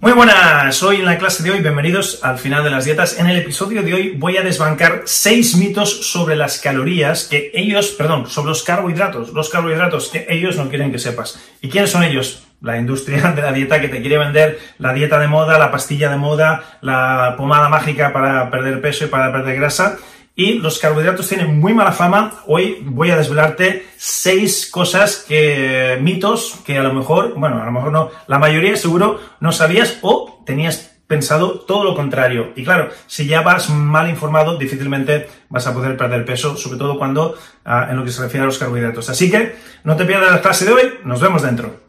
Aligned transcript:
Muy 0.00 0.12
buenas, 0.12 0.80
hoy 0.84 0.98
en 0.98 1.06
la 1.06 1.18
clase 1.18 1.42
de 1.42 1.50
hoy, 1.50 1.58
bienvenidos 1.58 2.20
al 2.22 2.38
final 2.38 2.62
de 2.62 2.70
las 2.70 2.84
dietas. 2.84 3.18
En 3.18 3.26
el 3.26 3.36
episodio 3.36 3.82
de 3.82 3.94
hoy 3.94 4.14
voy 4.16 4.36
a 4.36 4.42
desbancar 4.42 5.02
seis 5.06 5.56
mitos 5.56 6.12
sobre 6.12 6.36
las 6.36 6.60
calorías 6.60 7.24
que 7.24 7.50
ellos, 7.52 7.88
perdón, 7.98 8.28
sobre 8.28 8.50
los 8.50 8.62
carbohidratos, 8.62 9.32
los 9.32 9.48
carbohidratos 9.48 10.10
que 10.10 10.24
ellos 10.28 10.56
no 10.56 10.68
quieren 10.68 10.92
que 10.92 11.00
sepas. 11.00 11.40
¿Y 11.60 11.68
quiénes 11.68 11.90
son 11.90 12.04
ellos? 12.04 12.44
La 12.60 12.78
industria 12.78 13.32
de 13.32 13.42
la 13.42 13.50
dieta 13.50 13.80
que 13.80 13.88
te 13.88 14.00
quiere 14.00 14.18
vender 14.18 14.60
la 14.78 14.92
dieta 14.92 15.18
de 15.18 15.26
moda, 15.26 15.58
la 15.58 15.72
pastilla 15.72 16.10
de 16.10 16.16
moda, 16.16 16.78
la 16.80 17.34
pomada 17.36 17.68
mágica 17.68 18.12
para 18.12 18.52
perder 18.52 18.80
peso 18.80 19.06
y 19.06 19.08
para 19.08 19.32
perder 19.32 19.56
grasa 19.56 19.98
y 20.38 20.52
los 20.54 20.78
carbohidratos 20.78 21.28
tienen 21.28 21.58
muy 21.58 21.74
mala 21.74 21.90
fama. 21.90 22.44
Hoy 22.46 22.78
voy 22.82 23.10
a 23.10 23.16
desvelarte 23.16 23.88
seis 23.96 24.70
cosas 24.70 25.24
que, 25.26 25.98
mitos 26.00 26.60
que 26.64 26.78
a 26.78 26.82
lo 26.84 26.94
mejor, 26.94 27.34
bueno, 27.34 27.60
a 27.60 27.64
lo 27.64 27.72
mejor 27.72 27.90
no, 27.90 28.10
la 28.28 28.38
mayoría 28.38 28.76
seguro 28.76 29.18
no 29.40 29.50
sabías 29.50 29.98
o 30.00 30.44
tenías 30.46 30.96
pensado 31.08 31.58
todo 31.58 31.82
lo 31.82 31.96
contrario. 31.96 32.52
Y 32.54 32.62
claro, 32.62 32.90
si 33.08 33.26
ya 33.26 33.40
vas 33.40 33.68
mal 33.68 34.08
informado, 34.08 34.56
difícilmente 34.56 35.28
vas 35.48 35.66
a 35.66 35.74
poder 35.74 35.96
perder 35.96 36.24
peso, 36.24 36.56
sobre 36.56 36.78
todo 36.78 36.98
cuando 36.98 37.34
ah, 37.64 37.88
en 37.90 37.96
lo 37.96 38.04
que 38.04 38.12
se 38.12 38.22
refiere 38.22 38.44
a 38.44 38.46
los 38.46 38.58
carbohidratos. 38.58 39.10
Así 39.10 39.28
que 39.32 39.56
no 39.82 39.96
te 39.96 40.04
pierdas 40.04 40.30
la 40.30 40.40
clase 40.40 40.66
de 40.66 40.72
hoy, 40.72 40.94
nos 41.02 41.20
vemos 41.20 41.42
dentro. 41.42 41.87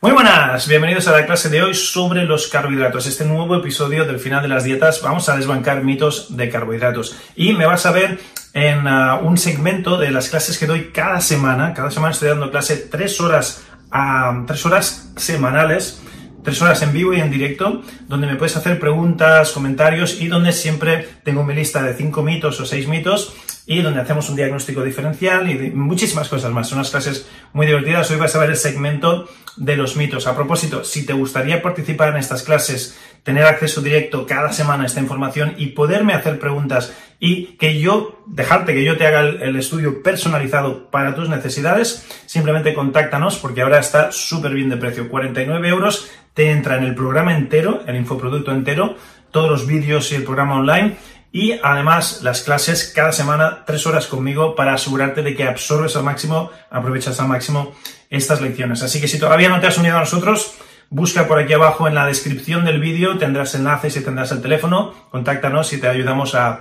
Muy 0.00 0.12
buenas, 0.12 0.68
bienvenidos 0.68 1.08
a 1.08 1.10
la 1.12 1.26
clase 1.26 1.48
de 1.48 1.60
hoy 1.60 1.74
sobre 1.74 2.24
los 2.24 2.46
carbohidratos. 2.46 3.08
Este 3.08 3.24
nuevo 3.24 3.56
episodio 3.56 4.04
del 4.04 4.20
final 4.20 4.42
de 4.42 4.46
las 4.46 4.62
dietas 4.62 5.02
vamos 5.02 5.28
a 5.28 5.36
desbancar 5.36 5.82
mitos 5.82 6.36
de 6.36 6.48
carbohidratos. 6.48 7.16
Y 7.34 7.52
me 7.54 7.66
vas 7.66 7.84
a 7.84 7.90
ver 7.90 8.20
en 8.52 8.86
uh, 8.86 9.18
un 9.26 9.36
segmento 9.36 9.98
de 9.98 10.12
las 10.12 10.28
clases 10.28 10.56
que 10.56 10.66
doy 10.66 10.92
cada 10.92 11.20
semana. 11.20 11.74
Cada 11.74 11.90
semana 11.90 12.12
estoy 12.12 12.28
dando 12.28 12.52
clase 12.52 12.76
tres 12.76 13.20
horas, 13.20 13.66
a, 13.90 14.44
tres 14.46 14.64
horas 14.64 15.12
semanales 15.16 16.00
tres 16.44 16.62
horas 16.62 16.80
en 16.82 16.92
vivo 16.92 17.12
y 17.12 17.20
en 17.20 17.30
directo, 17.30 17.82
donde 18.06 18.26
me 18.26 18.36
puedes 18.36 18.56
hacer 18.56 18.78
preguntas, 18.78 19.52
comentarios 19.52 20.20
y 20.20 20.28
donde 20.28 20.52
siempre 20.52 21.06
tengo 21.22 21.44
mi 21.44 21.54
lista 21.54 21.82
de 21.82 21.92
cinco 21.92 22.22
mitos 22.22 22.58
o 22.60 22.64
seis 22.64 22.88
mitos 22.88 23.34
y 23.68 23.82
donde 23.82 24.00
hacemos 24.00 24.30
un 24.30 24.36
diagnóstico 24.36 24.82
diferencial 24.82 25.48
y 25.50 25.70
muchísimas 25.70 26.30
cosas 26.30 26.50
más. 26.50 26.68
Son 26.68 26.78
unas 26.78 26.90
clases 26.90 27.28
muy 27.52 27.66
divertidas. 27.66 28.10
Hoy 28.10 28.16
vas 28.16 28.34
a 28.34 28.38
ver 28.38 28.48
el 28.48 28.56
segmento 28.56 29.28
de 29.58 29.76
los 29.76 29.94
mitos. 29.94 30.26
A 30.26 30.34
propósito, 30.34 30.84
si 30.84 31.04
te 31.04 31.12
gustaría 31.12 31.60
participar 31.60 32.08
en 32.08 32.16
estas 32.16 32.42
clases, 32.44 32.98
tener 33.24 33.44
acceso 33.44 33.82
directo 33.82 34.24
cada 34.26 34.54
semana 34.54 34.84
a 34.84 34.86
esta 34.86 35.00
información 35.00 35.54
y 35.58 35.66
poderme 35.66 36.14
hacer 36.14 36.38
preguntas 36.38 36.94
y 37.20 37.58
que 37.58 37.78
yo, 37.78 38.24
dejarte 38.26 38.72
que 38.72 38.84
yo 38.84 38.96
te 38.96 39.06
haga 39.06 39.20
el, 39.20 39.54
estudio 39.56 40.02
personalizado 40.02 40.90
para 40.90 41.14
tus 41.14 41.28
necesidades, 41.28 42.06
simplemente 42.24 42.72
contáctanos 42.72 43.36
porque 43.36 43.60
ahora 43.60 43.80
está 43.80 44.12
súper 44.12 44.54
bien 44.54 44.70
de 44.70 44.78
precio. 44.78 45.10
49 45.10 45.68
euros 45.68 46.10
te 46.32 46.52
entra 46.52 46.78
en 46.78 46.84
el 46.84 46.94
programa 46.94 47.36
entero, 47.36 47.82
el 47.86 47.96
infoproducto 47.96 48.50
entero, 48.50 48.96
todos 49.30 49.50
los 49.50 49.66
vídeos 49.66 50.10
y 50.12 50.14
el 50.14 50.24
programa 50.24 50.54
online 50.54 50.96
y 51.30 51.52
además 51.62 52.20
las 52.22 52.42
clases 52.42 52.90
cada 52.94 53.12
semana, 53.12 53.64
tres 53.66 53.86
horas 53.86 54.06
conmigo 54.06 54.54
para 54.54 54.74
asegurarte 54.74 55.22
de 55.22 55.34
que 55.34 55.44
absorbes 55.44 55.94
al 55.96 56.04
máximo, 56.04 56.50
aprovechas 56.70 57.20
al 57.20 57.28
máximo 57.28 57.74
estas 58.08 58.40
lecciones. 58.40 58.82
Así 58.82 59.00
que 59.00 59.08
si 59.08 59.18
todavía 59.18 59.48
no 59.48 59.60
te 59.60 59.66
has 59.66 59.76
unido 59.76 59.96
a 59.96 60.00
nosotros, 60.00 60.54
busca 60.90 61.28
por 61.28 61.38
aquí 61.38 61.52
abajo 61.52 61.86
en 61.86 61.94
la 61.94 62.06
descripción 62.06 62.64
del 62.64 62.80
vídeo, 62.80 63.18
tendrás 63.18 63.54
enlaces 63.54 63.96
y 63.96 64.00
tendrás 64.00 64.32
el 64.32 64.40
teléfono, 64.40 64.94
contáctanos 65.10 65.72
y 65.72 65.78
te 65.78 65.88
ayudamos 65.88 66.34
a, 66.34 66.60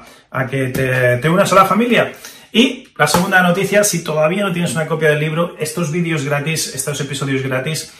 que 0.50 0.68
te, 0.68 1.30
unas 1.30 1.52
a 1.52 1.56
la 1.56 1.66
familia. 1.66 2.12
Y 2.52 2.90
la 2.98 3.08
segunda 3.08 3.42
noticia, 3.42 3.84
si 3.84 4.04
todavía 4.04 4.44
no 4.44 4.52
tienes 4.52 4.74
una 4.74 4.88
copia 4.88 5.10
del 5.10 5.20
libro, 5.20 5.56
estos 5.60 5.92
vídeos 5.92 6.26
gratis, 6.26 6.74
estos 6.76 7.00
episodios 7.00 7.42
gratis, 7.42 7.94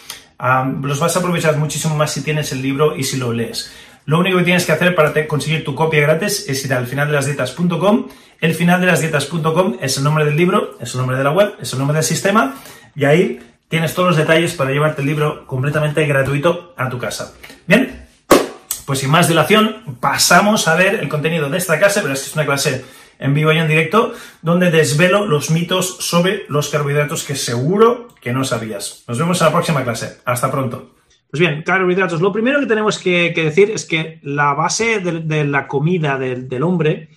los 0.82 1.00
vas 1.00 1.16
a 1.16 1.20
aprovechar 1.20 1.56
muchísimo 1.58 1.96
más 1.96 2.12
si 2.12 2.24
tienes 2.24 2.52
el 2.52 2.62
libro 2.62 2.96
y 2.96 3.04
si 3.04 3.18
lo 3.18 3.32
lees. 3.32 3.72
Lo 4.08 4.20
único 4.20 4.38
que 4.38 4.46
tienes 4.46 4.66
que 4.66 4.72
hacer 4.72 4.96
para 4.96 5.28
conseguir 5.28 5.66
tu 5.66 5.76
copia 5.76 6.00
gratis 6.00 6.46
es 6.48 6.64
ir 6.64 6.74
al 6.74 6.88
finaldelasdietas.com. 6.88 8.08
El 8.40 8.54
finaldelasdietas.com 8.54 9.80
es 9.82 9.98
el 9.98 10.06
nombre 10.06 10.24
del 10.24 10.38
libro, 10.38 10.78
es 10.80 10.94
el 10.94 11.00
nombre 11.00 11.18
de 11.18 11.26
la 11.26 11.32
web, 11.32 11.56
es 11.62 11.74
el 11.74 11.80
nombre 11.80 11.96
del 11.96 12.06
sistema 12.06 12.56
y 12.96 13.04
ahí 13.04 13.42
tienes 13.68 13.94
todos 13.94 14.08
los 14.08 14.18
detalles 14.18 14.54
para 14.54 14.72
llevarte 14.72 15.02
el 15.02 15.10
libro 15.10 15.46
completamente 15.46 16.06
gratuito 16.06 16.74
a 16.78 16.88
tu 16.88 16.98
casa. 17.00 17.34
Bien, 17.68 18.08
pues 18.86 19.00
sin 19.00 19.10
más 19.10 19.28
dilación, 19.28 19.84
pasamos 20.00 20.70
a 20.70 20.76
ver 20.76 20.96
el 20.96 21.10
contenido 21.10 21.50
de 21.50 21.58
esta 21.58 21.78
clase, 21.78 22.00
pero 22.00 22.14
esta 22.14 22.28
es 22.28 22.34
una 22.34 22.46
clase 22.46 22.86
en 23.20 23.34
vivo 23.34 23.52
y 23.52 23.58
en 23.58 23.68
directo, 23.68 24.14
donde 24.42 24.72
desvelo 24.72 25.26
los 25.26 25.52
mitos 25.52 25.98
sobre 26.00 26.46
los 26.48 26.70
carbohidratos 26.70 27.26
que 27.26 27.36
seguro 27.36 28.08
que 28.22 28.32
no 28.32 28.46
sabías. 28.46 29.04
Nos 29.06 29.20
vemos 29.20 29.42
en 29.42 29.48
la 29.48 29.52
próxima 29.52 29.84
clase. 29.84 30.20
Hasta 30.24 30.50
pronto. 30.50 30.97
Pues 31.30 31.42
bien, 31.42 31.62
carbohidratos. 31.64 32.22
Lo 32.22 32.32
primero 32.32 32.60
que 32.60 32.66
tenemos 32.66 33.00
que, 33.00 33.34
decir 33.36 33.72
es 33.72 33.86
que 33.86 34.20
la 34.24 34.54
base 34.54 35.00
de, 35.00 35.44
la 35.44 35.68
comida 35.68 36.18
del, 36.18 36.64
hombre 36.64 37.10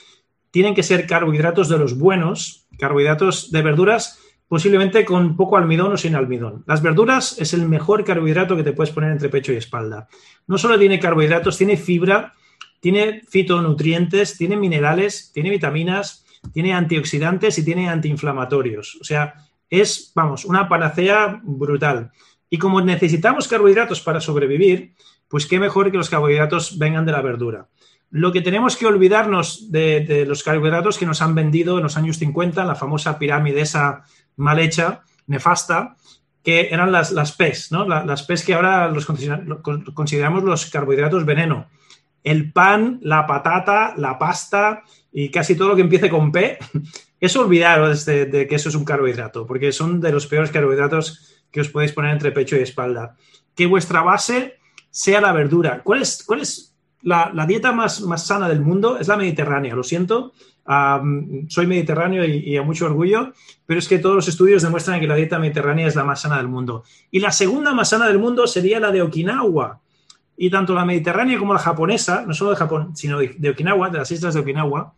tienen 0.51 0.75
que 0.75 0.83
ser 0.83 1.07
carbohidratos 1.07 1.69
de 1.69 1.79
los 1.79 1.97
buenos, 1.97 2.67
carbohidratos 2.77 3.53
de 3.53 3.63
verduras, 3.63 4.19
posiblemente 4.49 5.05
con 5.05 5.37
poco 5.37 5.57
almidón 5.57 5.93
o 5.93 5.97
sin 5.97 6.17
almidón. 6.17 6.65
Las 6.67 6.83
verduras 6.83 7.39
es 7.39 7.55
el 7.55 7.69
mejor 7.69 8.05
carbohidrato 8.05 8.57
que 8.57 8.65
te 8.65 8.73
puedes 8.73 8.93
poner 8.93 9.13
entre 9.13 9.29
pecho 9.29 9.53
y 9.53 9.57
espalda. 9.57 10.09
No 10.49 10.59
solo 10.59 10.77
tiene 10.77 10.99
carbohidratos, 10.99 11.57
tiene 11.57 11.77
fibra, 11.77 12.33
tiene 12.81 13.23
fitonutrientes, 13.29 14.37
tiene 14.37 14.57
minerales, 14.57 15.31
tiene 15.33 15.51
vitaminas, 15.51 16.27
tiene 16.53 16.75
antioxidantes 16.75 17.59
y 17.59 17.65
tiene 17.65 17.89
antiinflamatorios. 17.89 18.99
O 19.01 19.05
sea, 19.05 19.35
es, 19.69 20.11
vamos, 20.17 20.45
una 20.45 20.69
panacea 20.69 21.41
brutal. 21.45 22.11
Y 22.51 22.59
como 22.59 22.81
necesitamos 22.81 23.47
carbohidratos 23.47 24.01
para 24.01 24.21
sobrevivir, 24.21 24.93
pues 25.29 25.47
qué 25.47 25.61
mejor 25.61 25.93
que 25.93 25.97
los 25.97 26.11
carbohidratos 26.11 26.77
vengan 26.77 27.07
de 27.07 27.13
la 27.13 27.23
verdura. 27.23 27.69
Lo 28.11 28.33
que 28.33 28.41
tenemos 28.41 28.77
que 28.77 28.87
olvidarnos 28.87 29.71
de, 29.71 30.25
los 30.27 30.43
carbohidratos 30.43 30.99
que 30.99 31.07
nos 31.07 31.23
han 31.23 31.37
vendido 31.37 31.77
en 31.77 31.85
los 31.85 31.97
años 31.97 32.19
50, 32.19 32.65
la 32.65 32.75
famosa 32.75 33.21
pirámide 33.21 33.61
esa 33.61 34.03
mal 34.37 34.59
hecha, 34.59 35.03
nefasta, 35.29 35.97
que 36.43 36.71
eran 36.73 36.91
las, 36.91 37.13
las 37.13 37.31
PES, 37.33 37.71
¿no? 37.71 37.87
las 37.87 38.25
PES 38.25 38.45
que 38.45 38.55
ahora 38.55 38.89
los 38.89 39.07
consideramos 39.95 40.43
los 40.43 40.67
carbohidratos 40.67 41.25
veneno. 41.25 41.69
El 42.25 42.53
pan, 42.53 42.99
la 43.03 43.27
patata, 43.27 43.95
la 43.97 44.19
pasta 44.19 44.83
y 45.13 45.31
casi 45.31 45.55
todo 45.55 45.69
lo 45.69 45.77
que 45.77 45.83
empiece 45.83 46.11
con 46.11 46.33
P, 46.33 46.59
es 47.21 47.37
olvidaros 47.37 48.05
de, 48.07 48.27
de 48.27 48.49
que 48.49 48.57
eso 48.57 48.71
es 48.71 48.75
un 48.75 48.85
carbohidrato, 48.85 49.47
porque 49.47 49.71
son 49.71 50.01
de 50.01 50.11
los 50.11 50.27
peores 50.27 50.51
carbohidratos 50.51 51.40
que 51.51 51.61
os 51.61 51.69
podéis 51.69 51.93
poner 51.93 52.13
entre 52.13 52.33
pecho 52.33 52.57
y 52.57 52.61
espalda. 52.61 53.17
Que 53.55 53.67
vuestra 53.67 54.03
base 54.03 54.59
sea 54.91 55.21
la 55.21 55.33
verdura. 55.33 55.83
¿Cuál 55.83 56.03
es, 56.03 56.23
cuál 56.25 56.41
es 56.41 56.75
la, 57.03 57.33
dieta 57.47 57.73
más, 57.73 58.01
más, 58.03 58.27
sana 58.27 58.49
del 58.49 58.61
mundo? 58.61 58.99
Es 58.99 59.09
la 59.09 59.17
mediterránea, 59.17 59.75
lo 59.75 59.83
siento. 59.83 60.33
soy 61.49 61.67
mediterráneo 61.67 62.25
y, 62.25 62.57
a 62.57 62.63
mucho 62.63 62.87
orgullo, 62.87 63.33
pero 63.67 63.79
es 63.79 63.89
que 63.89 63.99
todos 63.99 64.17
los 64.17 64.29
estudios 64.29 64.63
demuestran 64.63 65.01
que 65.01 65.07
la 65.07 65.17
dieta 65.17 65.39
mediterránea 65.39 65.87
es 65.87 65.97
la 65.97 66.05
más 66.05 66.21
sana 66.21 66.39
del 66.39 66.49
mundo. 66.49 66.85
Y 67.11 67.21
la 67.21 67.33
segunda 67.33 67.75
más 67.75 67.91
sana 67.91 68.07
del 68.07 68.19
mundo 68.19 68.47
sería 68.47 68.81
la 68.81 68.91
de 68.91 69.03
Okinawa. 69.03 69.81
Y 70.37 70.49
tanto 70.49 70.75
la 70.75 70.87
mediterránea 70.87 71.39
como 71.39 71.53
la 71.53 71.59
japonesa, 71.59 72.25
no 72.27 72.33
solo 72.33 72.51
de 72.51 72.57
Japón, 72.57 72.97
sino 72.97 73.19
de, 73.19 73.51
Okinawa, 73.51 73.91
de 73.91 73.99
las 73.99 74.11
islas 74.11 74.35
de 74.35 74.41
Okinawa, 74.41 74.95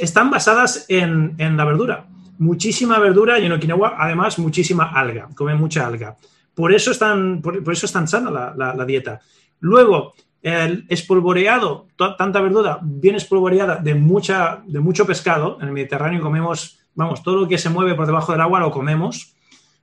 están 0.00 0.30
basadas 0.30 0.84
en, 0.88 1.34
en 1.38 1.56
la 1.56 1.64
verdura 1.64 2.06
muchísima 2.38 2.98
verdura 2.98 3.38
y 3.38 3.46
en 3.46 3.52
Okinawa 3.52 3.96
además 3.98 4.38
muchísima 4.38 4.92
alga, 4.92 5.28
comen 5.34 5.58
mucha 5.58 5.86
alga. 5.86 6.16
Por 6.54 6.72
eso 6.72 6.90
es 6.90 6.98
tan, 6.98 7.40
por, 7.40 7.72
eso 7.72 7.86
sana 7.86 8.30
la, 8.56 8.84
dieta. 8.84 9.20
Luego, 9.60 10.14
el 10.42 10.86
espolvoreado, 10.88 11.86
tanta 11.96 12.40
verdura 12.40 12.80
bien 12.82 13.14
espolvoreada 13.14 13.76
de, 13.76 13.94
mucha, 13.94 14.62
de 14.66 14.80
mucho 14.80 15.06
pescado. 15.06 15.58
En 15.60 15.68
el 15.68 15.72
Mediterráneo 15.72 16.20
comemos, 16.20 16.80
vamos, 16.94 17.22
todo 17.22 17.36
lo 17.36 17.48
que 17.48 17.58
se 17.58 17.70
mueve 17.70 17.94
por 17.94 18.06
debajo 18.06 18.32
del 18.32 18.40
agua 18.40 18.58
lo 18.60 18.72
comemos. 18.72 19.34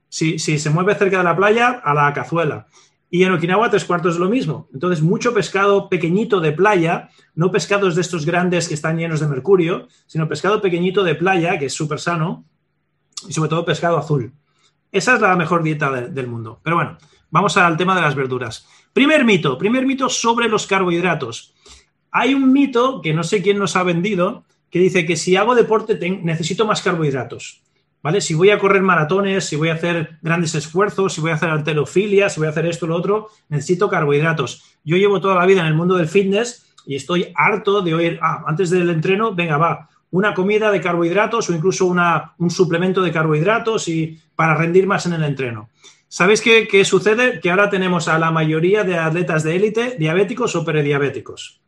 Si, 0.08 0.38
si 0.38 0.58
se 0.58 0.70
mueve 0.70 0.94
cerca 0.94 1.18
de 1.18 1.24
la 1.24 1.36
playa, 1.36 1.80
a 1.82 1.94
la 1.94 2.12
cazuela. 2.12 2.66
Y 3.08 3.22
en 3.22 3.32
Okinawa 3.32 3.70
tres 3.70 3.84
cuartos 3.84 4.14
es 4.14 4.20
lo 4.20 4.28
mismo. 4.28 4.68
Entonces, 4.74 5.02
mucho 5.02 5.32
pescado 5.32 5.88
pequeñito 5.88 6.40
de 6.40 6.52
playa, 6.52 7.10
no 7.34 7.52
pescados 7.52 7.94
de 7.94 8.00
estos 8.00 8.26
grandes 8.26 8.68
que 8.68 8.74
están 8.74 8.98
llenos 8.98 9.20
de 9.20 9.28
mercurio, 9.28 9.88
sino 10.06 10.28
pescado 10.28 10.60
pequeñito 10.60 11.04
de 11.04 11.14
playa, 11.14 11.58
que 11.58 11.66
es 11.66 11.74
súper 11.74 12.00
sano, 12.00 12.44
y 13.28 13.32
sobre 13.32 13.50
todo 13.50 13.64
pescado 13.64 13.96
azul. 13.96 14.32
Esa 14.90 15.14
es 15.14 15.20
la 15.20 15.36
mejor 15.36 15.62
dieta 15.62 15.90
del 15.90 16.26
mundo. 16.26 16.60
Pero 16.62 16.76
bueno, 16.76 16.98
vamos 17.30 17.56
al 17.56 17.76
tema 17.76 17.94
de 17.94 18.00
las 18.00 18.14
verduras. 18.14 18.66
Primer 18.92 19.24
mito, 19.24 19.58
primer 19.58 19.86
mito 19.86 20.08
sobre 20.08 20.48
los 20.48 20.66
carbohidratos. 20.66 21.54
Hay 22.10 22.34
un 22.34 22.52
mito 22.52 23.00
que 23.02 23.12
no 23.12 23.22
sé 23.22 23.42
quién 23.42 23.58
nos 23.58 23.76
ha 23.76 23.82
vendido, 23.82 24.44
que 24.70 24.78
dice 24.78 25.06
que 25.06 25.16
si 25.16 25.36
hago 25.36 25.54
deporte 25.54 25.98
necesito 26.22 26.66
más 26.66 26.82
carbohidratos. 26.82 27.62
¿Vale? 28.06 28.20
Si 28.20 28.34
voy 28.34 28.50
a 28.50 28.58
correr 28.60 28.82
maratones, 28.82 29.46
si 29.46 29.56
voy 29.56 29.68
a 29.68 29.74
hacer 29.74 30.18
grandes 30.22 30.54
esfuerzos, 30.54 31.12
si 31.12 31.20
voy 31.20 31.32
a 31.32 31.34
hacer 31.34 31.50
alterofilia, 31.50 32.28
si 32.28 32.38
voy 32.38 32.46
a 32.46 32.50
hacer 32.50 32.64
esto 32.66 32.86
lo 32.86 32.94
otro, 32.94 33.30
necesito 33.48 33.88
carbohidratos. 33.88 34.62
Yo 34.84 34.96
llevo 34.96 35.20
toda 35.20 35.34
la 35.34 35.44
vida 35.44 35.62
en 35.62 35.66
el 35.66 35.74
mundo 35.74 35.96
del 35.96 36.06
fitness 36.06 36.72
y 36.86 36.94
estoy 36.94 37.32
harto 37.34 37.82
de 37.82 37.94
oír, 37.94 38.20
ah, 38.22 38.44
antes 38.46 38.70
del 38.70 38.90
entreno, 38.90 39.34
venga, 39.34 39.56
va, 39.56 39.88
una 40.12 40.34
comida 40.34 40.70
de 40.70 40.80
carbohidratos 40.80 41.50
o 41.50 41.52
incluso 41.52 41.86
una, 41.86 42.34
un 42.38 42.48
suplemento 42.48 43.02
de 43.02 43.10
carbohidratos 43.10 43.88
y 43.88 44.20
para 44.36 44.54
rendir 44.54 44.86
más 44.86 45.04
en 45.06 45.14
el 45.14 45.24
entreno. 45.24 45.70
¿Sabéis 46.06 46.40
qué, 46.40 46.68
qué, 46.68 46.84
sucede? 46.84 47.40
Que 47.40 47.50
ahora 47.50 47.70
tenemos 47.70 48.06
a 48.06 48.20
la 48.20 48.30
mayoría 48.30 48.84
de 48.84 48.98
atletas 48.98 49.42
de 49.42 49.56
élite 49.56 49.96
diabéticos 49.98 50.54
o 50.54 50.64
prediabéticos. 50.64 51.60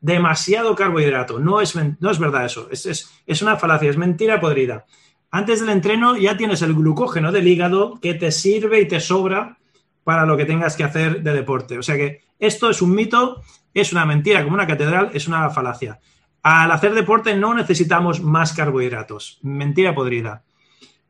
Demasiado 0.00 0.74
carbohidrato. 0.74 1.38
No 1.38 1.60
es, 1.60 1.76
no 1.76 2.10
es 2.10 2.18
verdad 2.18 2.46
eso. 2.46 2.66
Es, 2.72 2.84
es, 2.84 3.12
es 3.28 3.42
una 3.42 3.54
falacia, 3.54 3.90
es 3.90 3.96
mentira 3.96 4.40
podrida 4.40 4.86
antes 5.34 5.58
del 5.58 5.70
entreno 5.70 6.16
ya 6.16 6.36
tienes 6.36 6.62
el 6.62 6.74
glucógeno 6.74 7.32
del 7.32 7.48
hígado 7.48 7.98
que 8.00 8.14
te 8.14 8.30
sirve 8.30 8.80
y 8.80 8.86
te 8.86 9.00
sobra 9.00 9.58
para 10.04 10.26
lo 10.26 10.36
que 10.36 10.44
tengas 10.44 10.76
que 10.76 10.84
hacer 10.84 11.24
de 11.24 11.32
deporte. 11.32 11.76
O 11.76 11.82
sea 11.82 11.96
que 11.96 12.20
esto 12.38 12.70
es 12.70 12.80
un 12.80 12.94
mito, 12.94 13.42
es 13.74 13.90
una 13.90 14.06
mentira 14.06 14.44
como 14.44 14.54
una 14.54 14.68
catedral, 14.68 15.10
es 15.12 15.26
una 15.26 15.50
falacia. 15.50 15.98
Al 16.44 16.70
hacer 16.70 16.94
deporte 16.94 17.34
no 17.34 17.52
necesitamos 17.52 18.22
más 18.22 18.52
carbohidratos. 18.52 19.40
Mentira 19.42 19.92
podrida. 19.92 20.44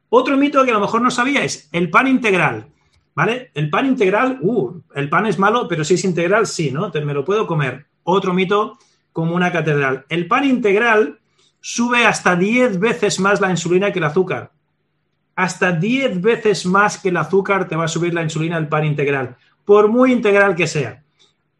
Otro 0.08 0.38
mito 0.38 0.64
que 0.64 0.70
a 0.70 0.74
lo 0.74 0.80
mejor 0.80 1.02
no 1.02 1.10
sabíais, 1.10 1.68
el 1.70 1.90
pan 1.90 2.06
integral. 2.06 2.68
¿Vale? 3.14 3.50
El 3.52 3.68
pan 3.68 3.84
integral, 3.84 4.38
uh, 4.40 4.80
el 4.94 5.10
pan 5.10 5.26
es 5.26 5.38
malo, 5.38 5.68
pero 5.68 5.84
si 5.84 5.94
es 5.94 6.04
integral, 6.04 6.46
sí, 6.46 6.70
¿no? 6.70 6.90
me 6.90 7.12
lo 7.12 7.26
puedo 7.26 7.46
comer. 7.46 7.88
Otro 8.04 8.32
mito 8.32 8.78
como 9.12 9.34
una 9.34 9.52
catedral. 9.52 10.06
El 10.08 10.28
pan 10.28 10.44
integral 10.44 11.20
sube 11.66 12.04
hasta 12.04 12.36
10 12.36 12.78
veces 12.78 13.18
más 13.18 13.40
la 13.40 13.48
insulina 13.48 13.90
que 13.90 13.98
el 13.98 14.04
azúcar. 14.04 14.50
Hasta 15.34 15.72
10 15.72 16.20
veces 16.20 16.66
más 16.66 16.98
que 16.98 17.08
el 17.08 17.16
azúcar 17.16 17.66
te 17.66 17.74
va 17.74 17.86
a 17.86 17.88
subir 17.88 18.12
la 18.12 18.22
insulina 18.22 18.56
del 18.56 18.68
pan 18.68 18.84
integral, 18.84 19.36
por 19.64 19.88
muy 19.88 20.12
integral 20.12 20.54
que 20.56 20.66
sea. 20.66 21.02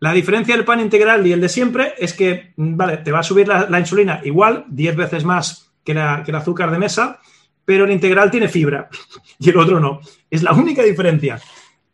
La 0.01 0.13
diferencia 0.13 0.55
del 0.55 0.67
pan 0.67 0.81
integral 0.81 1.27
y 1.27 1.33
el 1.33 1.41
de 1.41 1.49
siempre 1.49 1.95
es 1.97 2.13
que, 2.13 2.53
vale, 2.59 2.99
te 2.99 3.13
va 3.13 3.21
a 3.21 3.23
subir 3.23 3.49
la, 3.49 3.81
insulina 3.81 4.21
igual, 4.25 4.67
10 4.69 4.95
veces 4.95 5.25
más 5.25 5.73
que 5.83 5.93
el 5.93 6.35
azúcar 6.35 6.71
de 6.71 6.79
mesa, 6.79 7.19
pero 7.65 7.87
el 7.87 7.91
integral 7.91 8.31
tiene 8.31 8.49
fibra 8.49 8.91
y 9.39 9.49
el 9.49 9.57
otro 9.57 9.81
no. 9.81 10.01
Es 10.31 10.43
la 10.43 10.53
única 10.53 10.83
diferencia. 10.83 11.41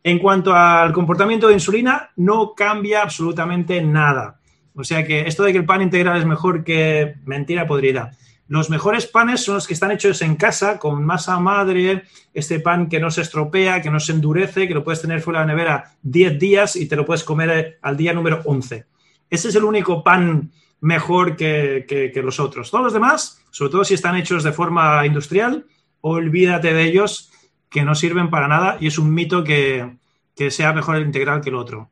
En 0.03 0.19
cuanto 0.19 0.53
al 0.53 0.91
comportamiento 0.91 1.47
de 1.47 1.53
insulina, 1.53 2.11
no 2.17 2.53
cambia 2.55 3.03
absolutamente 3.03 3.81
nada. 3.81 4.40
O 4.75 4.83
sea 4.83 5.05
que 5.05 5.21
esto 5.21 5.43
de 5.43 5.51
que 5.51 5.57
el 5.57 5.65
pan 5.65 5.81
integral 5.81 6.17
es 6.17 6.25
mejor 6.25 6.63
que 6.63 7.15
mentira 7.25 7.67
podrida. 7.67 8.11
Los 8.51 8.69
mejores 8.69 9.07
panes 9.07 9.45
son 9.45 9.55
los 9.55 9.65
que 9.65 9.73
están 9.73 9.91
hechos 9.91 10.21
en 10.21 10.35
casa 10.35 10.77
con 10.77 11.05
masa 11.05 11.39
madre, 11.39 12.03
este 12.33 12.59
pan 12.59 12.89
que 12.89 12.99
no 12.99 13.09
se 13.09 13.21
estropea, 13.21 13.81
que 13.81 13.89
no 13.89 13.99
se 13.99 14.11
endurece, 14.11 14.67
que 14.67 14.73
lo 14.73 14.83
puedes 14.83 15.01
tener 15.01 15.21
fuera 15.21 15.39
de 15.39 15.45
la 15.45 15.53
nevera 15.53 15.91
10 16.01 16.37
días 16.37 16.75
y 16.75 16.87
te 16.87 16.97
lo 16.97 17.05
puedes 17.05 17.23
comer 17.23 17.49
eh, 17.49 17.77
al 17.81 17.95
día 17.95 18.11
número 18.11 18.41
11. 18.43 18.85
Ese 19.29 19.47
es 19.47 19.55
el 19.55 19.63
único 19.63 20.03
pan 20.03 20.51
mejor 20.81 21.37
que, 21.37 22.11
los 22.21 22.41
otros. 22.41 22.69
Todos 22.69 22.83
los 22.83 22.93
demás, 22.93 23.41
sobre 23.51 23.71
todo 23.71 23.85
si 23.85 23.93
están 23.93 24.17
hechos 24.17 24.43
de 24.43 24.51
forma 24.51 25.05
industrial, 25.05 25.65
olvídate 26.01 26.73
de 26.73 26.83
ellos 26.83 27.31
que 27.69 27.83
no 27.83 27.95
sirven 27.95 28.29
para 28.29 28.49
nada 28.49 28.75
y 28.81 28.87
es 28.87 28.99
un 28.99 29.13
mito 29.13 29.45
que, 29.45 29.95
que 30.35 30.51
sea 30.51 30.73
mejor 30.73 30.97
el 30.97 31.05
integral 31.05 31.39
que 31.39 31.51
el 31.51 31.55
otro. 31.55 31.89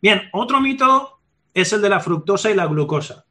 Bien, 0.00 0.22
otro 0.32 0.62
mito 0.62 1.15
es 1.56 1.72
el 1.72 1.80
de 1.80 1.88
la 1.88 2.00
fructosa 2.00 2.50
y 2.50 2.54
la 2.54 2.66
glucosa. 2.66 3.24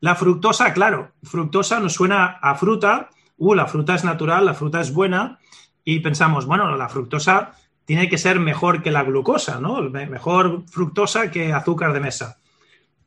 La 0.00 0.14
fructosa, 0.14 0.72
claro, 0.72 1.12
fructosa 1.22 1.78
nos 1.78 1.92
suena 1.92 2.38
a 2.40 2.54
fruta, 2.54 3.10
uh, 3.36 3.54
la 3.54 3.66
fruta 3.66 3.94
es 3.94 4.02
natural, 4.02 4.46
la 4.46 4.54
fruta 4.54 4.80
es 4.80 4.94
buena, 4.94 5.38
y 5.84 6.00
pensamos, 6.00 6.46
bueno, 6.46 6.74
la 6.74 6.88
fructosa 6.88 7.52
tiene 7.84 8.08
que 8.08 8.16
ser 8.16 8.40
mejor 8.40 8.82
que 8.82 8.90
la 8.90 9.02
glucosa, 9.02 9.60
¿no? 9.60 9.82
Mejor 9.82 10.64
fructosa 10.68 11.30
que 11.30 11.52
azúcar 11.52 11.92
de 11.92 12.00
mesa. 12.00 12.38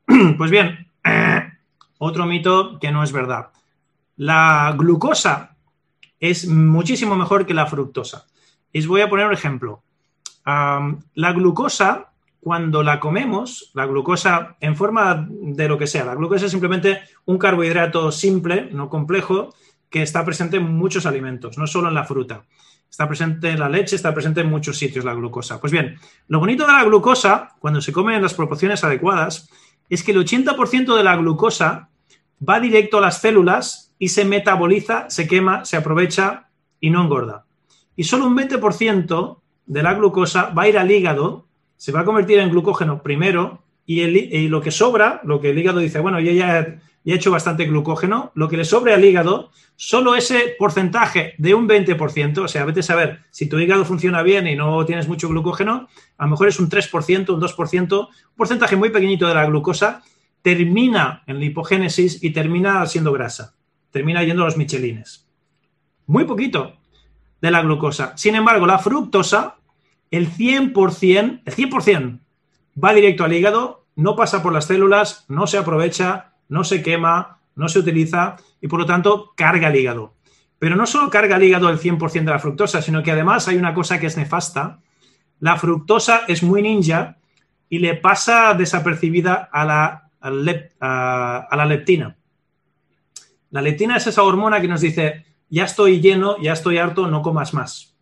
Pues 0.37 0.51
bien, 0.51 0.87
otro 1.97 2.27
mito 2.27 2.77
que 2.79 2.91
no 2.91 3.01
es 3.01 3.11
verdad. 3.11 3.47
La 4.17 4.71
glucosa 4.77 5.57
es 6.19 6.47
muchísimo 6.47 7.15
mejor 7.15 7.47
que 7.47 7.55
la 7.55 7.65
fructosa. 7.65 8.27
Y 8.71 8.81
os 8.81 8.87
voy 8.87 9.01
a 9.01 9.09
poner 9.09 9.25
un 9.25 9.33
ejemplo. 9.33 9.81
la 10.45 11.33
glucosa 11.33 12.11
cuando 12.47 12.81
la 12.81 13.01
comemos, 13.01 13.71
la 13.73 13.85
glucosa 13.85 14.55
en 14.61 14.77
forma 14.77 15.27
de 15.29 15.67
lo 15.67 15.77
que 15.77 15.85
sea, 15.85 16.05
la 16.05 16.15
glucosa 16.15 16.45
es 16.45 16.51
simplemente 16.51 17.01
un 17.25 17.37
carbohidrato 17.37 18.09
simple, 18.09 18.69
no 18.71 18.87
complejo, 18.87 19.53
que 19.89 20.01
está 20.01 20.23
presente 20.23 20.55
en 20.55 20.63
muchos 20.63 21.05
alimentos, 21.05 21.57
no 21.57 21.67
solo 21.67 21.89
en 21.89 21.95
la 21.95 22.05
fruta. 22.05 22.45
Está 22.89 23.05
presente 23.05 23.49
en 23.49 23.59
la 23.59 23.67
leche, 23.67 23.97
está 23.97 24.13
presente 24.13 24.39
en 24.39 24.49
muchos 24.49 24.77
sitios 24.77 25.03
la 25.03 25.13
glucosa. 25.13 25.59
Pues 25.59 25.73
bien, 25.73 25.99
lo 26.29 26.39
bonito 26.39 26.65
de 26.65 26.71
la 26.71 26.85
glucosa, 26.85 27.49
cuando 27.59 27.81
se 27.81 27.91
come 27.91 28.15
en 28.15 28.21
las 28.21 28.33
proporciones 28.33 28.81
adecuadas, 28.81 29.49
es 29.89 30.01
que 30.01 30.13
el 30.13 30.19
80% 30.19 30.95
de 30.95 31.03
la 31.03 31.17
glucosa 31.17 31.89
va 32.47 32.61
directo 32.61 32.99
a 32.99 33.01
las 33.01 33.19
células 33.19 33.93
y 33.99 34.07
se 34.07 34.23
metaboliza, 34.23 35.09
se 35.09 35.27
quema, 35.27 35.65
se 35.65 35.75
aprovecha 35.75 36.47
y 36.79 36.91
no 36.91 37.03
engorda. 37.03 37.43
Y 37.97 38.05
solo 38.05 38.25
un 38.25 38.37
20% 38.37 39.41
de 39.65 39.83
la 39.83 39.95
glucosa 39.95 40.51
va 40.57 40.63
a 40.63 40.69
ir 40.69 40.77
al 40.77 40.89
hígado 40.89 41.46
se 41.77 41.91
va 41.91 42.01
a 42.01 42.05
convertir 42.05 42.39
en 42.39 42.49
glucógeno 42.49 43.01
primero 43.01 43.61
y, 43.85 44.49
lo 44.49 44.61
que 44.61 44.71
sobra, 44.71 45.21
lo 45.23 45.39
que 45.39 45.51
el 45.51 45.57
hígado 45.57 45.79
dice, 45.79 45.99
bueno, 45.99 46.19
yo 46.19 46.31
ya, 46.33 46.59
he 47.05 47.13
hecho 47.13 47.31
bastante 47.31 47.65
glucógeno, 47.65 48.33
lo 48.35 48.49
que 48.49 48.57
le 48.57 48.65
sobre 48.65 48.93
al 48.93 49.05
hígado, 49.05 49.49
solo 49.77 50.15
ese 50.15 50.55
porcentaje 50.59 51.35
de 51.37 51.53
un 51.53 51.69
20%, 51.69 52.39
o 52.39 52.47
sea, 52.49 52.65
vete 52.65 52.81
a 52.81 52.83
saber, 52.83 53.21
si 53.31 53.47
tu 53.47 53.57
hígado 53.57 53.85
funciona 53.85 54.23
bien 54.23 54.45
y 54.45 54.57
no 54.57 54.85
tienes 54.85 55.07
mucho 55.07 55.29
glucógeno, 55.29 55.87
a 56.17 56.25
lo 56.25 56.31
mejor 56.31 56.49
es 56.49 56.59
un 56.59 56.69
3%, 56.69 57.33
un 57.33 57.39
2%, 57.39 57.99
un 57.99 58.35
porcentaje 58.35 58.75
muy 58.75 58.89
pequeñito 58.89 59.25
de 59.25 59.35
la 59.35 59.45
glucosa, 59.45 60.03
termina 60.41 61.23
en 61.27 61.39
la 61.39 61.45
hipogénesis 61.45 62.21
y 62.21 62.31
termina 62.31 62.85
siendo 62.87 63.13
grasa, 63.13 63.55
termina 63.91 64.23
yendo 64.23 64.41
a 64.41 64.45
los 64.45 64.57
michelines. 64.57 65.29
Muy 66.07 66.25
poquito 66.25 66.73
de 67.41 67.51
la 67.51 67.61
glucosa. 67.61 68.17
Sin 68.17 68.35
embargo, 68.35 68.65
la 68.65 68.79
fructosa 68.79 69.55
el 70.11 70.31
100%, 70.31 71.41
el 71.45 71.55
100% 71.55 72.19
va 72.83 72.93
directo 72.93 73.23
al 73.23 73.33
hígado, 73.33 73.85
no 73.95 74.15
pasa 74.15 74.43
por 74.43 74.53
las 74.53 74.65
células, 74.65 75.25
no 75.27 75.47
se 75.47 75.57
aprovecha, 75.57 76.33
no 76.49 76.63
se 76.63 76.81
quema, 76.81 77.39
no 77.55 77.67
se 77.67 77.79
utiliza 77.79 78.37
y 78.61 78.67
por 78.67 78.79
lo 78.79 78.85
tanto 78.85 79.33
carga 79.35 79.69
el 79.69 79.75
hígado. 79.75 80.13
Pero 80.59 80.75
no 80.75 80.85
solo 80.85 81.09
carga 81.09 81.37
el 81.37 81.43
hígado 81.43 81.69
el 81.69 81.79
100% 81.79 82.11
de 82.11 82.31
la 82.31 82.39
fructosa, 82.39 82.81
sino 82.81 83.03
que 83.03 83.11
además 83.11 83.47
hay 83.47 83.57
una 83.57 83.73
cosa 83.73 83.99
que 83.99 84.07
es 84.07 84.17
nefasta. 84.17 84.79
La 85.39 85.57
fructosa 85.57 86.21
es 86.27 86.41
muy 86.43 86.61
ninja 86.61 87.17
y 87.69 87.79
le 87.79 87.95
pasa 87.95 88.53
desapercibida 88.53 89.49
a 89.51 89.65
la, 89.65 90.09
a 90.19 91.55
la 91.55 91.65
leptina. 91.65 92.15
La 93.49 93.61
leptina 93.61 93.97
es 93.97 94.07
esa 94.07 94.23
hormona 94.23 94.61
que 94.61 94.67
nos 94.67 94.81
dice, 94.81 95.25
ya 95.49 95.65
estoy 95.65 96.01
lleno, 96.01 96.37
ya 96.41 96.53
estoy 96.53 96.77
harto, 96.77 97.07
no 97.07 97.21
comas 97.21 97.53
más. 97.53 97.95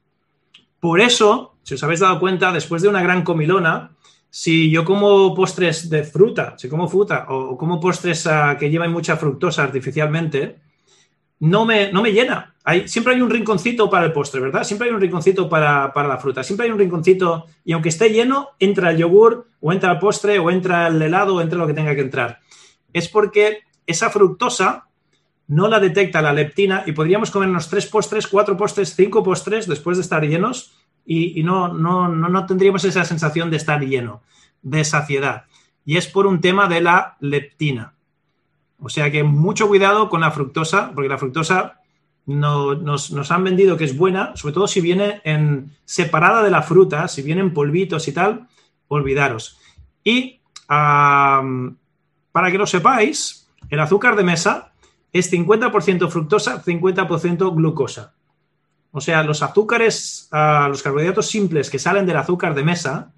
Por 0.79 1.01
eso 1.01 1.54
si 1.65 1.73
os 1.73 1.83
habéis 1.83 1.99
dado 1.99 2.19
cuenta, 2.19 2.51
después 2.51 2.83
de 2.83 2.89
una 2.89 3.01
gran 3.01 3.23
comilona, 3.23 3.91
si 4.29 4.69
yo 4.69 4.85
como 4.85 5.33
postres 5.33 5.89
de 5.89 6.03
fruta, 6.03 6.53
si 6.59 6.69
como 6.69 6.87
fruta 6.87 7.25
o 7.27 7.57
como 7.57 7.79
postres 7.79 8.27
ah, 8.27 8.55
que 8.59 8.69
llevan 8.69 8.91
mucha 8.91 9.17
fructosa 9.17 9.63
artificialmente, 9.63 10.59
no 11.39 11.65
me, 11.65 11.91
no 11.91 12.03
me 12.03 12.11
llena. 12.11 12.53
Hay, 12.63 12.87
siempre 12.87 13.15
hay 13.15 13.21
un 13.21 13.31
rinconcito 13.31 13.89
para 13.89 14.05
el 14.05 14.11
postre, 14.11 14.41
¿verdad? 14.41 14.63
Siempre 14.63 14.87
hay 14.87 14.93
un 14.93 15.01
rinconcito 15.01 15.49
para, 15.49 15.91
la 15.95 16.17
fruta. 16.19 16.43
Siempre 16.43 16.67
hay 16.67 16.71
un 16.71 16.77
rinconcito 16.77 17.47
y 17.63 17.73
aunque 17.73 17.89
esté 17.89 18.09
lleno, 18.09 18.49
entra 18.59 18.91
el 18.91 18.97
yogur 18.97 19.47
o 19.59 19.73
entra 19.73 19.93
el 19.93 19.97
postre 19.97 20.37
o 20.37 20.51
entra 20.51 20.87
el 20.87 21.01
helado 21.01 21.35
o 21.35 21.41
entra 21.41 21.57
lo 21.57 21.65
que 21.65 21.73
tenga 21.73 21.95
que 21.95 22.01
entrar. 22.01 22.41
Es 22.93 23.09
porque 23.09 23.63
esa 23.87 24.11
fructosa 24.11 24.85
no 25.47 25.67
la 25.67 25.79
detecta 25.79 26.21
la 26.21 26.33
leptina 26.33 26.83
y 26.85 26.91
podríamos 26.91 27.31
comernos 27.31 27.69
tres 27.69 27.87
postres, 27.87 28.27
cuatro 28.27 28.55
postres, 28.55 28.95
cinco 28.95 29.23
postres 29.23 29.67
después 29.67 29.97
de 29.97 30.03
estar 30.03 30.23
llenos 30.23 30.84
y, 31.05 31.43
no, 31.43 31.67
no, 31.67 32.07
no, 32.09 32.45
tendríamos 32.45 32.83
esa 32.83 33.05
sensación 33.05 33.51
de 33.51 33.57
estar 33.57 33.79
lleno, 33.79 34.23
de 34.63 34.83
saciedad. 34.83 35.45
Y 35.85 35.97
es 35.97 36.07
por 36.07 36.25
un 36.25 36.41
tema 36.41 36.67
de 36.67 36.81
la 36.81 37.15
leptina. 37.19 37.93
O 38.79 38.89
sea 38.89 39.11
que 39.11 39.23
mucho 39.23 39.67
cuidado 39.67 40.09
con 40.09 40.21
la 40.21 40.31
fructosa, 40.31 40.91
porque 40.93 41.09
la 41.09 41.19
fructosa 41.19 41.79
nos, 42.25 43.31
han 43.31 43.43
vendido 43.43 43.77
que 43.77 43.83
es 43.83 43.95
buena, 43.95 44.35
sobre 44.35 44.55
todo 44.55 44.67
si 44.67 44.81
viene 44.81 45.21
en 45.23 45.71
separada 45.85 46.41
de 46.41 46.49
la 46.49 46.63
fruta, 46.63 47.07
si 47.07 47.21
vienen 47.21 47.53
polvitos 47.53 48.07
y 48.07 48.11
tal, 48.11 48.47
olvidaros. 48.87 49.59
Y 50.03 50.41
para 50.67 52.51
que 52.51 52.57
lo 52.57 52.65
sepáis, 52.65 53.47
el 53.69 53.79
azúcar 53.79 54.15
de 54.15 54.23
mesa 54.23 54.73
es 55.13 55.31
50% 55.31 56.09
fructosa, 56.09 56.63
50% 56.63 57.55
glucosa. 57.55 58.15
O 58.97 59.01
sea, 59.01 59.23
los 59.23 59.43
azúcares, 59.43 60.29
ah, 60.31 60.67
los 60.69 60.81
carbohidratos 60.81 61.27
simples 61.27 61.69
que 61.69 61.79
salen 61.79 62.05
del 62.05 62.15
azúcar 62.15 62.55
de 62.55 62.63
mesa 62.63 63.11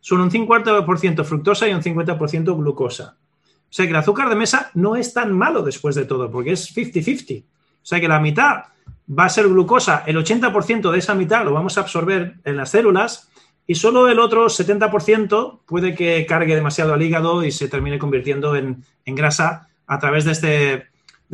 son 0.00 0.22
un 0.22 0.30
50% 0.30 1.22
fructosa 1.22 1.68
y 1.68 1.74
un 1.74 1.82
50% 1.82 2.56
glucosa. 2.56 3.18
O 3.18 3.68
sea 3.68 3.84
que 3.84 3.90
el 3.90 3.96
azúcar 3.96 4.30
de 4.30 4.36
mesa 4.36 4.70
no 4.72 4.96
es 4.96 5.12
tan 5.12 5.36
malo 5.36 5.60
después 5.60 5.94
de 5.96 6.06
todo, 6.06 6.30
porque 6.30 6.52
es 6.52 6.74
50-50. 6.74 7.42
O 7.42 7.44
sea 7.82 8.00
que 8.00 8.08
la 8.08 8.20
mitad 8.20 8.62
va 9.06 9.26
a 9.26 9.28
ser 9.28 9.46
glucosa, 9.48 10.02
el 10.06 10.16
80% 10.16 10.90
de 10.90 10.98
esa 10.98 11.14
mitad 11.14 11.44
lo 11.44 11.52
vamos 11.52 11.76
a 11.76 11.82
absorber 11.82 12.36
en 12.46 12.56
las 12.56 12.70
células 12.70 13.28
y 13.66 13.74
solo 13.74 14.08
el 14.08 14.20
otro 14.20 14.46
70% 14.46 15.60
puede 15.66 15.94
que 15.94 16.24
cargue 16.24 16.54
demasiado 16.54 16.94
al 16.94 17.02
hígado 17.02 17.44
y 17.44 17.52
se 17.52 17.68
termine 17.68 17.98
convirtiendo 17.98 18.56
en, 18.56 18.82
grasa 19.04 19.68
a 19.86 19.98
través 19.98 20.24
de 20.24 20.32
este, 20.32 20.48
de 20.48 20.86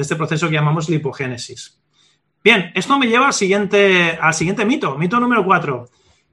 este 0.02 0.16
proceso 0.16 0.48
que 0.48 0.54
llamamos 0.54 0.88
lipogénesis. 0.88 1.78
Bien, 2.44 2.70
esto 2.74 2.98
me 2.98 3.06
lleva 3.06 3.28
al 3.28 3.32
siguiente, 3.32 4.18
al 4.20 4.34
siguiente 4.34 4.66
mito, 4.66 4.98
mito 4.98 5.18
número 5.18 5.46
4. 5.46 5.88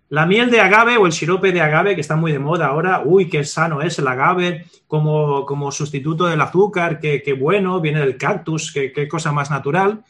La 0.10 0.26
miel 0.26 0.52
de 0.52 0.60
agave 0.60 0.98
o 0.98 1.06
el 1.06 1.14
sirope 1.14 1.54
de 1.54 1.62
agave, 1.62 1.96
que 1.96 2.02
está 2.02 2.18
muy 2.18 2.34
de 2.34 2.40
moda 2.40 2.68
ahora, 2.68 3.02
uy, 3.06 3.30
qué 3.30 3.46
sano 3.46 3.82
es 3.82 3.98
el 3.98 4.10
agave 4.10 4.66
como, 4.88 5.46
como 5.46 5.72
sustituto 5.72 6.26
del 6.26 6.42
azúcar, 6.42 7.00
qué, 7.00 7.34
bueno, 7.40 7.80
viene 7.80 8.02
del 8.02 8.18
cactus, 8.18 8.74
qué, 8.74 9.08
cosa 9.08 9.32
más 9.32 9.50
natural. 9.50 10.04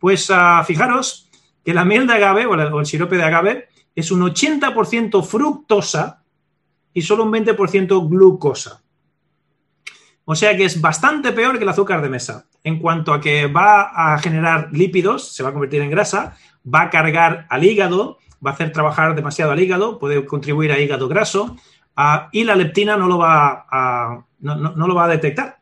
Pues 0.00 0.28
uh, 0.28 0.64
fijaros 0.66 1.30
que 1.64 1.72
la 1.72 1.84
miel 1.84 2.08
de 2.08 2.14
agave 2.14 2.46
o, 2.46 2.80
el 2.80 2.86
sirope 2.86 3.16
de 3.16 3.22
agave 3.22 3.68
es 3.94 4.10
un 4.10 4.22
80% 4.22 5.22
fructosa 5.22 6.24
y 6.92 7.02
solo 7.02 7.22
un 7.22 7.32
20% 7.32 8.08
glucosa. 8.08 8.82
O 10.24 10.34
sea 10.34 10.56
que 10.56 10.64
es 10.64 10.80
bastante 10.80 11.30
peor 11.30 11.58
que 11.58 11.62
el 11.62 11.70
azúcar 11.70 12.02
de 12.02 12.08
mesa. 12.08 12.48
En 12.64 12.80
cuanto 12.80 13.12
a 13.12 13.20
que 13.20 13.46
va 13.46 14.14
a 14.14 14.18
generar 14.18 14.70
lípidos, 14.72 15.32
se 15.34 15.42
va 15.42 15.50
a 15.50 15.52
convertir 15.52 15.82
en 15.82 15.90
grasa, 15.90 16.36
va 16.66 16.82
a 16.82 16.90
cargar 16.90 17.46
al 17.50 17.62
hígado, 17.62 18.18
va 18.44 18.50
a 18.50 18.54
hacer 18.54 18.72
trabajar 18.72 19.14
demasiado 19.14 19.52
al 19.52 19.60
hígado, 19.60 19.98
puede 19.98 20.24
contribuir 20.24 20.72
a 20.72 20.78
hígado 20.78 21.08
graso 21.08 21.56
y 22.32 22.44
la 22.44 22.56
leptina 22.56 22.96
no 22.96 23.06
lo, 23.06 23.18
va 23.18 23.66
a, 23.70 24.24
no, 24.40 24.86
lo 24.86 24.94
va 24.94 25.04
a 25.04 25.08
detectar. 25.08 25.58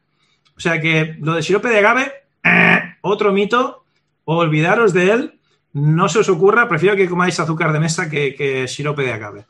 O 0.57 0.61
sea 0.61 0.81
que 0.81 1.17
lo 1.21 1.35
de 1.35 1.43
sirope 1.43 1.69
de 1.69 1.79
agave, 1.79 2.13
otro 3.03 3.33
mito, 3.33 3.85
olvidaros 4.25 4.93
de 4.93 5.11
él, 5.11 5.41
no 5.73 6.09
se 6.09 6.21
os 6.21 6.29
ocurra, 6.29 6.69
prefiero 6.69 6.97
que 6.97 7.09
comáis 7.09 7.41
azúcar 7.41 7.73
de 7.73 7.81
mesa 7.81 8.09
que, 8.09 8.35
que 8.35 8.69
sirope 8.69 9.03
de 9.03 9.13
agave. 9.13 9.47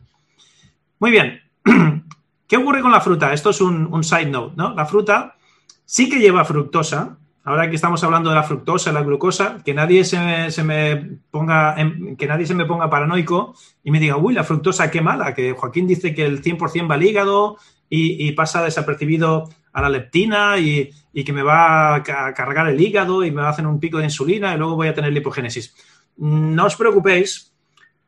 Muy 0.99 1.11
bien, 1.11 1.40
¿qué 2.47 2.56
ocurre 2.56 2.80
con 2.80 2.92
la 2.92 3.00
fruta? 3.00 3.32
Esto 3.32 3.50
es 3.50 3.61
un, 3.61 3.92
un 3.92 4.04
side 4.04 4.26
note, 4.26 4.54
¿no? 4.56 4.75
La 4.75 4.87
fruta 4.87 5.37
sí 5.85 6.09
que 6.09 6.21
lleva 6.21 6.44
fructosa, 6.44 7.18
ahora 7.44 7.68
que 7.68 7.76
estamos 7.76 8.02
hablando 8.04 8.30
de 8.30 8.37
la 8.37 8.42
fructosa, 8.42 8.92
la 8.92 9.02
glucosa, 9.02 9.58
que 9.64 9.75
nadie 9.75 10.04
se 10.04 10.62
me, 10.62 11.18
ponga, 11.30 11.75
que 12.16 12.26
nadie 12.26 12.46
se 12.46 12.54
me 12.54 12.66
ponga 12.66 12.90
paranoico 12.90 13.54
y 13.82 13.90
me 13.90 14.00
diga, 14.00 14.16
uy, 14.16 14.34
la 14.34 14.44
fructosa, 14.44 14.90
qué 14.90 15.00
mala, 15.00 15.34
que 15.34 15.52
Joaquín 15.52 15.87
dice 15.87 16.14
que 16.14 16.25
el 16.25 16.42
100% 16.42 16.90
va 16.90 16.94
al 16.94 17.02
hígado 17.02 17.56
y, 17.88 18.32
pasa 18.32 18.62
desapercibido 18.62 19.50
a 19.72 19.82
la 19.82 19.90
leptina 19.90 20.58
y, 20.58 20.90
que 21.12 21.32
me 21.32 21.42
va 21.42 21.96
a 21.96 22.02
cargar 22.02 22.68
el 22.68 22.80
hígado 22.80 23.25
y 23.25 23.30
me 23.30 23.42
va 23.42 23.49
a 23.49 23.50
hacer 23.50 23.66
un 23.66 23.80
pico 23.80 23.99
de 23.99 24.04
insulina 24.04 24.54
y 24.54 24.58
luego 24.58 24.76
voy 24.76 24.88
a 24.88 24.94
tener 24.94 25.12
lipogénesis. 25.12 25.75
No 26.16 26.66
os 26.66 26.76
preocupéis 26.76 27.52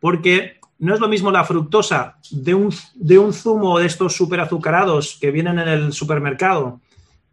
porque 0.00 0.59
no 0.79 0.95
es 0.95 1.00
lo 1.00 1.09
mismo 1.09 1.31
la 1.31 1.45
fructosa 1.45 2.19
de 2.31 2.55
un, 2.55 2.75
de 2.95 3.19
un 3.19 3.33
zumo 3.33 3.79
de 3.79 3.87
estos 3.87 4.14
super 4.17 4.41
azucarados 4.41 5.19
que 5.21 5.31
vienen 5.31 5.59
en 5.59 5.69
el 5.69 5.93
supermercado 5.93 6.81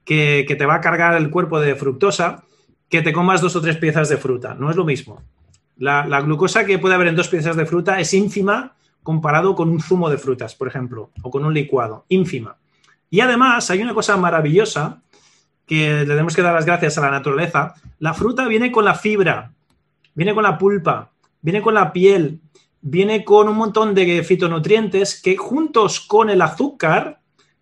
que, 0.06 0.46
te 0.58 0.66
va 0.66 0.76
a 0.76 0.82
cargar 0.82 1.16
el 1.16 1.30
cuerpo 1.30 1.60
de 1.60 1.76
fructosa 1.76 2.44
que 2.90 3.02
te 3.02 3.14
comas 3.14 3.42
dos 3.42 3.56
o 3.56 3.62
tres 3.62 3.78
piezas 3.78 4.10
de 4.10 4.18
fruta. 4.18 4.54
No 4.54 4.70
es 4.70 4.76
lo 4.76 4.86
mismo. 4.86 5.22
La, 5.78 6.22
glucosa 6.22 6.66
que 6.66 6.80
puede 6.80 6.96
haber 6.96 7.08
en 7.08 7.16
dos 7.16 7.28
piezas 7.28 7.56
de 7.56 7.66
fruta 7.66 8.00
es 8.00 8.14
ínfima 8.14 8.76
comparado 9.04 9.56
con 9.56 9.70
un 9.70 9.82
zumo 9.82 10.10
de 10.10 10.18
frutas, 10.18 10.54
por 10.54 10.68
ejemplo, 10.68 11.10
o 11.24 11.32
con 11.32 11.44
un 11.46 11.54
licuado, 11.54 12.06
ínfima. 12.10 12.58
Y 13.10 13.22
además 13.22 13.70
hay 13.72 13.82
una 13.82 13.94
cosa 13.94 14.16
maravillosa 14.18 15.02
que 15.66 15.92
le 15.92 16.06
tenemos 16.06 16.36
que 16.36 16.42
dar 16.42 16.54
las 16.54 16.66
gracias 16.66 16.98
a 16.98 17.02
la 17.02 17.12
naturaleza. 17.12 17.74
La 18.00 18.14
fruta 18.14 18.48
viene 18.48 18.72
con 18.72 18.86
la 18.86 18.94
fibra, 18.94 19.54
viene 20.14 20.36
con 20.36 20.44
la 20.44 20.58
pulpa, 20.58 21.12
viene 21.42 21.62
con 21.62 21.74
la 21.74 21.92
piel, 21.94 22.42
viene 22.82 23.24
con 23.24 23.48
un 23.48 23.56
montón 23.56 23.96
de 23.96 24.24
fitonutrientes 24.24 25.20
que 25.22 25.38
juntos 25.38 26.02
con 26.02 26.30
el 26.30 26.42
azúcar 26.42 27.21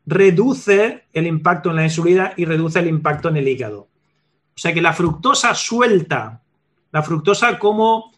reduce 0.09 1.03
el 1.13 1.27
impacto 1.27 1.69
en 1.69 1.75
la 1.75 1.83
insulina 1.83 2.33
y 2.35 2.45
reduce 2.45 2.79
el 2.79 2.87
impacto 2.87 3.29
en 3.29 3.37
el 3.37 3.47
hígado. 3.47 3.81
O 3.81 4.61
sea 4.61 4.73
que 4.73 4.81
la 4.81 4.93
fructosa 4.93 5.53
suelta, 5.53 6.41
la 6.91 7.03
fructosa 7.03 7.59
como 7.59 8.11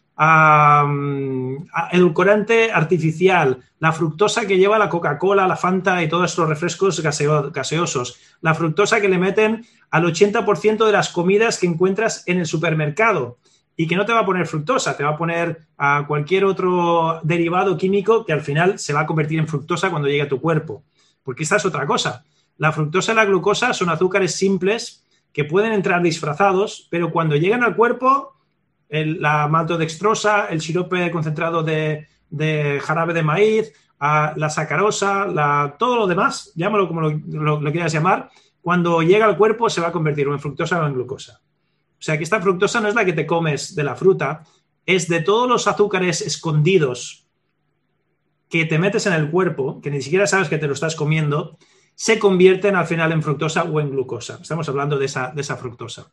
edulcorante 1.92 2.72
artificial, 2.72 3.58
la 3.78 3.92
fructosa 3.92 4.46
que 4.46 4.56
lleva 4.56 4.78
la 4.78 4.88
Coca-Cola, 4.88 5.46
la 5.46 5.56
Fanta 5.56 6.02
y 6.02 6.08
todos 6.08 6.30
estos 6.30 6.48
refrescos 6.48 7.02
gaseosos, 7.02 8.18
la 8.40 8.54
fructosa 8.54 9.00
que 9.00 9.08
le 9.08 9.18
meten 9.18 9.64
al 9.90 10.04
80% 10.04 10.86
de 10.86 10.92
las 10.92 11.10
comidas 11.10 11.58
que 11.58 11.66
encuentras 11.66 12.24
en 12.26 12.38
el 12.38 12.46
supermercado 12.46 13.38
y 13.76 13.86
que 13.86 13.96
no 13.96 14.06
te 14.06 14.12
va 14.12 14.20
a 14.20 14.26
poner 14.26 14.46
fructosa, 14.46 14.96
te 14.96 15.04
va 15.04 15.10
a 15.10 15.18
poner 15.18 15.66
a 15.76 16.04
cualquier 16.06 16.44
otro 16.44 17.20
derivado 17.22 17.76
químico 17.76 18.24
que 18.24 18.32
al 18.32 18.42
final 18.42 18.78
se 18.78 18.92
va 18.92 19.00
a 19.00 19.06
convertir 19.06 19.38
en 19.38 19.48
fructosa 19.48 19.90
cuando 19.90 20.08
llegue 20.08 20.22
a 20.22 20.28
tu 20.28 20.40
cuerpo. 20.40 20.84
Porque 21.22 21.42
esta 21.42 21.56
es 21.56 21.64
otra 21.64 21.86
cosa. 21.86 22.24
La 22.58 22.72
fructosa 22.72 23.12
y 23.12 23.16
la 23.16 23.24
glucosa 23.24 23.72
son 23.72 23.90
azúcares 23.90 24.34
simples 24.34 25.04
que 25.32 25.44
pueden 25.44 25.72
entrar 25.72 26.02
disfrazados, 26.02 26.88
pero 26.90 27.10
cuando 27.10 27.36
llegan 27.36 27.64
al 27.64 27.74
cuerpo, 27.74 28.34
la 28.88 29.48
maltodextrosa, 29.48 30.46
el 30.46 30.60
sirope 30.60 31.10
concentrado 31.10 31.62
de, 31.62 32.08
jarabe 32.82 33.14
de 33.14 33.22
maíz, 33.22 33.72
la 34.00 34.50
sacarosa, 34.50 35.26
todo 35.78 35.96
lo 35.96 36.06
demás, 36.06 36.52
llámalo 36.54 36.88
como 36.88 37.00
lo, 37.02 37.72
quieras 37.72 37.92
llamar, 37.92 38.30
cuando 38.60 39.02
llega 39.02 39.24
al 39.26 39.38
cuerpo 39.38 39.70
se 39.70 39.80
va 39.80 39.88
a 39.88 39.92
convertir 39.92 40.28
en 40.28 40.38
fructosa 40.38 40.80
o 40.80 40.86
en 40.86 40.94
glucosa. 40.94 41.40
O 41.98 42.04
sea 42.04 42.18
que 42.18 42.24
esta 42.24 42.40
fructosa 42.40 42.80
no 42.80 42.88
es 42.88 42.94
la 42.94 43.04
que 43.04 43.12
te 43.12 43.26
comes 43.26 43.74
de 43.74 43.84
la 43.84 43.96
fruta, 43.96 44.42
es 44.84 45.08
de 45.08 45.20
todos 45.20 45.48
los 45.48 45.66
azúcares 45.66 46.20
escondidos 46.20 47.21
que 48.52 48.66
te 48.66 48.78
metes 48.78 49.06
en 49.06 49.14
el 49.14 49.30
cuerpo, 49.30 49.80
que 49.80 49.90
ni 49.90 50.02
siquiera 50.02 50.26
sabes 50.26 50.50
que 50.50 50.58
te 50.58 50.66
lo 50.66 50.74
estás 50.74 50.94
comiendo, 50.94 51.56
se 51.94 52.18
convierten 52.18 52.76
al 52.76 52.86
final 52.86 53.10
en 53.10 53.22
fructosa 53.22 53.62
o 53.62 53.80
en 53.80 53.88
glucosa. 53.88 54.40
Estamos 54.42 54.68
hablando 54.68 54.98
de 54.98 55.06
esa, 55.06 55.32
de 55.34 55.40
esa 55.40 55.56
fructosa. 55.56 56.12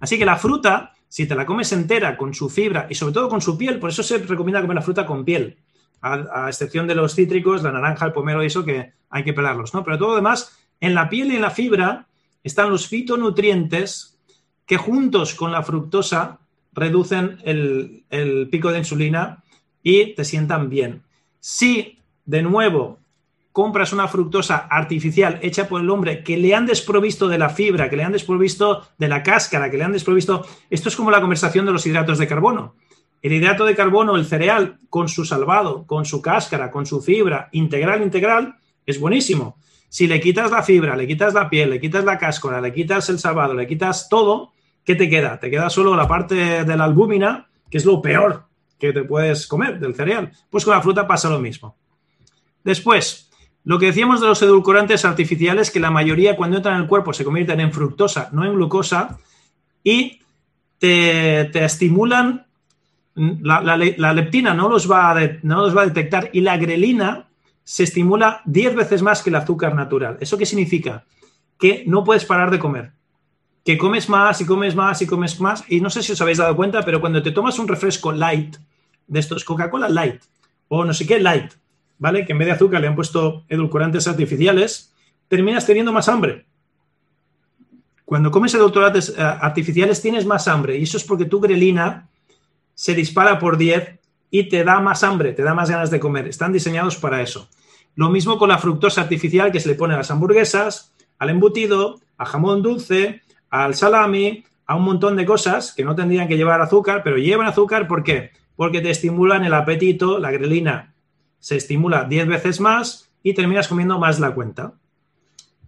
Así 0.00 0.18
que 0.18 0.24
la 0.24 0.36
fruta, 0.36 0.94
si 1.06 1.26
te 1.26 1.34
la 1.34 1.44
comes 1.44 1.70
entera 1.72 2.16
con 2.16 2.32
su 2.32 2.48
fibra 2.48 2.86
y 2.88 2.94
sobre 2.94 3.12
todo 3.12 3.28
con 3.28 3.42
su 3.42 3.58
piel, 3.58 3.78
por 3.78 3.90
eso 3.90 4.02
se 4.02 4.16
recomienda 4.16 4.62
comer 4.62 4.76
la 4.76 4.80
fruta 4.80 5.04
con 5.04 5.26
piel, 5.26 5.58
a, 6.00 6.48
excepción 6.48 6.86
de 6.86 6.94
los 6.94 7.14
cítricos, 7.14 7.62
la 7.62 7.72
naranja, 7.72 8.06
el 8.06 8.14
pomelo 8.14 8.42
y 8.42 8.46
eso 8.46 8.64
que 8.64 8.94
hay 9.10 9.24
que 9.24 9.34
pelarlos, 9.34 9.74
¿no? 9.74 9.84
Pero 9.84 9.98
todo 9.98 10.08
lo 10.08 10.16
demás, 10.16 10.56
en 10.80 10.94
la 10.94 11.10
piel 11.10 11.32
y 11.32 11.36
en 11.36 11.42
la 11.42 11.50
fibra 11.50 12.06
están 12.42 12.70
los 12.70 12.88
fitonutrientes 12.88 14.18
que 14.64 14.78
juntos 14.78 15.34
con 15.34 15.52
la 15.52 15.62
fructosa 15.62 16.38
reducen 16.72 17.36
el, 17.44 18.06
el 18.08 18.48
pico 18.48 18.72
de 18.72 18.78
insulina 18.78 19.43
y 19.84 20.14
te 20.14 20.24
sientan 20.24 20.68
bien. 20.68 21.02
Si, 21.38 22.00
de 22.24 22.42
nuevo, 22.42 22.98
compras 23.52 23.92
una 23.92 24.08
fructosa 24.08 24.66
artificial 24.68 25.38
hecha 25.42 25.68
por 25.68 25.80
el 25.80 25.90
hombre 25.90 26.24
que 26.24 26.36
le 26.36 26.56
han 26.56 26.66
desprovisto 26.66 27.28
de 27.28 27.38
la 27.38 27.50
fibra, 27.50 27.88
que 27.88 27.96
le 27.96 28.02
han 28.02 28.10
desprovisto 28.10 28.82
de 28.98 29.06
la 29.06 29.22
cáscara, 29.22 29.70
que 29.70 29.76
le 29.76 29.84
han 29.84 29.92
desprovisto... 29.92 30.44
Esto 30.70 30.88
es 30.88 30.96
como 30.96 31.12
la 31.12 31.20
conversación 31.20 31.66
de 31.66 31.70
los 31.70 31.86
hidratos 31.86 32.18
de 32.18 32.26
carbono. 32.26 32.74
El 33.22 33.34
hidrato 33.34 33.64
de 33.64 33.76
carbono, 33.76 34.16
el 34.16 34.24
cereal, 34.24 34.78
con 34.88 35.08
su 35.08 35.24
salvado, 35.24 35.86
con 35.86 36.04
su 36.04 36.20
cáscara, 36.20 36.70
con 36.70 36.86
su 36.86 37.00
fibra, 37.00 37.50
integral, 37.52 38.02
integral, 38.02 38.56
es 38.86 38.98
buenísimo. 38.98 39.58
Si 39.88 40.06
le 40.06 40.18
quitas 40.20 40.50
la 40.50 40.62
fibra, 40.62 40.96
le 40.96 41.06
quitas 41.06 41.34
la 41.34 41.48
piel, 41.48 41.70
le 41.70 41.80
quitas 41.80 42.04
la 42.04 42.18
cáscara, 42.18 42.60
le 42.60 42.72
quitas 42.72 43.08
el 43.10 43.18
salvado, 43.18 43.54
le 43.54 43.66
quitas 43.66 44.08
todo, 44.08 44.52
¿qué 44.82 44.94
te 44.94 45.08
queda? 45.08 45.38
Te 45.38 45.50
queda 45.50 45.70
solo 45.70 45.94
la 45.94 46.08
parte 46.08 46.64
de 46.64 46.76
la 46.76 46.84
albúmina, 46.84 47.48
que 47.70 47.78
es 47.78 47.84
lo 47.84 48.02
peor 48.02 48.46
que 48.92 49.00
te 49.00 49.06
puedes 49.06 49.46
comer 49.46 49.78
del 49.78 49.94
cereal. 49.94 50.30
Pues 50.50 50.64
con 50.64 50.74
la 50.74 50.82
fruta 50.82 51.06
pasa 51.06 51.30
lo 51.30 51.38
mismo. 51.38 51.76
Después, 52.62 53.30
lo 53.64 53.78
que 53.78 53.86
decíamos 53.86 54.20
de 54.20 54.26
los 54.26 54.42
edulcorantes 54.42 55.04
artificiales, 55.04 55.70
que 55.70 55.80
la 55.80 55.90
mayoría 55.90 56.36
cuando 56.36 56.58
entran 56.58 56.76
en 56.76 56.82
el 56.82 56.88
cuerpo 56.88 57.12
se 57.12 57.24
convierten 57.24 57.60
en 57.60 57.72
fructosa, 57.72 58.28
no 58.32 58.44
en 58.44 58.54
glucosa, 58.54 59.18
y 59.82 60.20
te, 60.78 61.64
estimulan, 61.64 62.46
la, 63.14 63.76
leptina 63.76 64.52
no 64.52 64.68
los, 64.68 64.90
va 64.90 65.18
no 65.42 65.62
los 65.62 65.76
va 65.76 65.82
a 65.82 65.86
detectar 65.86 66.30
y 66.32 66.40
la 66.40 66.56
grelina 66.58 67.28
se 67.62 67.84
estimula 67.84 68.42
10 68.44 68.74
veces 68.74 69.02
más 69.02 69.22
que 69.22 69.30
el 69.30 69.36
azúcar 69.36 69.74
natural. 69.74 70.18
¿Eso 70.20 70.36
qué 70.36 70.44
significa? 70.44 71.04
Que 71.58 71.84
no 71.86 72.04
puedes 72.04 72.24
parar 72.26 72.50
de 72.50 72.58
comer. 72.58 72.92
que 73.64 73.78
comes 73.78 74.10
más 74.10 74.42
y 74.42 74.44
comes 74.44 74.74
más 74.74 75.00
y 75.00 75.06
comes 75.06 75.40
más. 75.40 75.64
Y 75.68 75.80
no 75.80 75.88
sé 75.88 76.02
si 76.02 76.12
os 76.12 76.20
habéis 76.20 76.36
dado 76.36 76.54
cuenta, 76.54 76.82
pero 76.82 77.00
cuando 77.00 77.22
te 77.22 77.30
tomas 77.30 77.58
un 77.58 77.66
refresco 77.66 78.12
light, 78.12 78.56
de 79.06 79.20
estos 79.20 79.44
Coca-Cola 79.44 79.88
light, 79.88 80.22
o 80.68 80.84
no 80.84 80.94
sé 80.94 81.06
qué 81.06 81.20
light, 81.20 81.52
¿vale? 81.98 82.24
Que 82.24 82.32
en 82.32 82.38
vez 82.38 82.46
de 82.46 82.52
azúcar 82.52 82.80
le 82.80 82.88
han 82.88 82.94
puesto 82.94 83.44
edulcorantes 83.48 84.06
artificiales, 84.08 84.92
terminas 85.28 85.66
teniendo 85.66 85.92
más 85.92 86.08
hambre. 86.08 86.46
Cuando 88.04 88.30
comes 88.30 88.54
edulcorantes 88.54 89.10
eh, 89.10 89.22
artificiales 89.22 90.00
tienes 90.00 90.26
más 90.26 90.46
hambre 90.48 90.76
y 90.76 90.82
eso 90.82 90.96
es 90.96 91.04
porque 91.04 91.24
tu 91.24 91.40
grelina 91.40 92.08
se 92.74 92.94
dispara 92.94 93.38
por 93.38 93.56
10 93.56 93.98
y 94.30 94.48
te 94.48 94.64
da 94.64 94.80
más 94.80 95.02
hambre, 95.04 95.32
te 95.32 95.42
da 95.42 95.54
más 95.54 95.70
ganas 95.70 95.90
de 95.90 96.00
comer. 96.00 96.26
Están 96.28 96.52
diseñados 96.52 96.96
para 96.96 97.22
eso. 97.22 97.48
Lo 97.94 98.10
mismo 98.10 98.38
con 98.38 98.48
la 98.48 98.58
fructosa 98.58 99.02
artificial 99.02 99.52
que 99.52 99.60
se 99.60 99.68
le 99.68 99.76
pone 99.76 99.94
a 99.94 99.98
las 99.98 100.10
hamburguesas, 100.10 100.92
al 101.18 101.30
embutido, 101.30 102.00
a 102.18 102.26
jamón 102.26 102.62
dulce, 102.62 103.22
al 103.48 103.74
salami, 103.74 104.44
a 104.66 104.74
un 104.74 104.82
montón 104.82 105.16
de 105.16 105.24
cosas 105.24 105.72
que 105.72 105.84
no 105.84 105.94
tendrían 105.94 106.26
que 106.26 106.36
llevar 106.36 106.60
azúcar, 106.60 107.02
pero 107.04 107.16
llevan 107.16 107.46
azúcar 107.46 107.86
¿por 107.86 108.02
qué? 108.02 108.32
Porque 108.56 108.80
te 108.80 108.90
estimulan 108.90 109.44
el 109.44 109.54
apetito, 109.54 110.18
la 110.18 110.30
grelina 110.30 110.94
se 111.44 111.56
estimula 111.56 112.04
10 112.04 112.26
veces 112.26 112.60
más 112.60 113.10
y 113.22 113.34
terminas 113.34 113.68
comiendo 113.68 113.98
más 113.98 114.18
la 114.18 114.34
cuenta. 114.34 114.74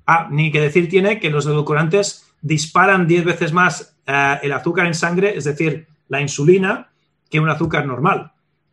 Ah, 0.06 0.28
ni 0.30 0.50
que 0.50 0.60
decir 0.60 0.88
tiene 0.88 1.20
que 1.20 1.28
los 1.28 1.44
edulcorantes 1.44 2.32
disparan 2.40 3.06
10 3.06 3.24
veces 3.24 3.52
más 3.52 3.98
eh, 4.06 4.38
el 4.42 4.52
azúcar 4.52 4.86
en 4.86 4.94
sangre, 4.94 5.36
es 5.36 5.44
decir, 5.44 5.86
la 6.08 6.20
insulina, 6.20 6.92
que 7.28 7.40
un 7.40 7.50
azúcar 7.50 7.86
normal. 7.86 8.32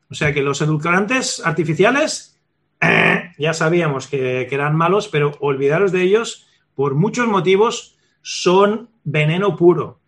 O 0.09 0.13
sea 0.13 0.33
que 0.33 0.41
los 0.41 0.61
edulcorantes 0.61 1.41
artificiales 1.43 2.39
ya 3.37 3.53
sabíamos 3.53 4.07
que, 4.07 4.47
que 4.47 4.55
eran 4.55 4.75
malos, 4.75 5.07
pero 5.07 5.31
olvidaros 5.39 5.91
de 5.91 6.03
ellos 6.03 6.47
por 6.75 6.95
muchos 6.95 7.27
motivos 7.27 7.97
son 8.21 8.89
veneno 9.03 9.55
puro, 9.57 9.99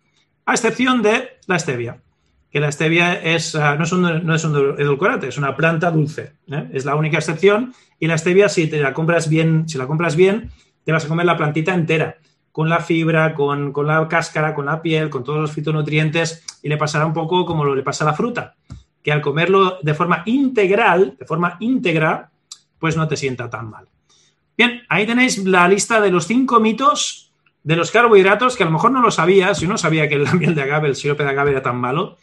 a 0.46 0.54
excepción 0.54 1.02
de 1.02 1.38
la 1.46 1.58
stevia, 1.58 2.02
que 2.50 2.60
la 2.60 2.70
stevia 2.72 3.14
es, 3.14 3.54
ah, 3.54 3.76
no, 3.76 3.84
es 3.84 3.92
un, 3.92 4.26
no, 4.26 4.34
es 4.34 4.44
un, 4.44 4.56
edulcorante, 4.78 5.28
es 5.28 5.38
una 5.38 5.56
planta 5.56 5.90
dulce, 5.90 6.34
¿eh? 6.50 6.68
es 6.72 6.84
la 6.84 6.94
única 6.94 7.18
excepción, 7.18 7.74
y 7.98 8.06
la 8.06 8.18
stevia 8.18 8.48
si 8.48 8.66
te 8.68 8.80
la 8.80 8.94
compras 8.94 9.28
bien, 9.28 9.68
si 9.68 9.78
la 9.78 9.86
compras 9.86 10.16
bien, 10.16 10.50
te 10.84 10.92
vas 10.92 11.04
a 11.04 11.08
comer 11.08 11.26
la 11.26 11.36
plantita 11.36 11.74
entera, 11.74 12.16
con 12.52 12.68
la 12.68 12.80
fibra, 12.80 13.34
con, 13.34 13.72
con 13.72 13.86
la 13.86 14.08
cáscara, 14.08 14.54
con 14.54 14.66
la 14.66 14.80
piel, 14.80 15.10
con 15.10 15.24
todos 15.24 15.40
los 15.40 15.52
fitonutrientes, 15.52 16.44
y 16.62 16.68
le 16.68 16.76
pasará 16.76 17.04
un 17.04 17.12
poco 17.12 17.44
como 17.44 17.64
lo 17.64 17.74
le 17.74 17.82
pasa 17.82 18.04
a 18.04 18.08
la 18.08 18.14
fruta, 18.14 18.54
que 19.02 19.12
al 19.12 19.20
comerlo 19.20 19.78
de 19.82 19.94
forma 19.94 20.22
integral, 20.26 21.16
de 21.18 21.26
forma 21.26 21.56
íntegra, 21.60 22.30
pues 22.78 22.96
no 22.96 23.06
te 23.06 23.16
sienta 23.16 23.50
tan 23.50 23.68
mal. 23.68 23.88
Bien, 24.56 24.82
ahí 24.88 25.06
tenéis 25.06 25.44
la 25.44 25.68
lista 25.68 26.00
de 26.00 26.10
los 26.10 26.26
cinco 26.26 26.60
mitos 26.60 27.25
de 27.66 27.74
los 27.74 27.90
carbohidratos, 27.90 28.56
que 28.56 28.62
a 28.62 28.66
lo 28.66 28.70
mejor 28.70 28.92
no 28.92 29.02
lo 29.02 29.10
sabías, 29.10 29.58
yo 29.58 29.66
no 29.66 29.76
sabía 29.76 30.08
que 30.08 30.16
la 30.18 30.32
miel 30.34 30.54
de 30.54 30.62
agave, 30.62 30.86
el 30.86 30.94
sirope 30.94 31.24
de 31.24 31.30
agave 31.30 31.50
era 31.50 31.62
tan 31.62 31.76
malo. 31.76 32.16